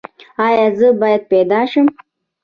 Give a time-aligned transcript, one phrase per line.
[0.45, 1.87] ایا زه باید پیدا شم؟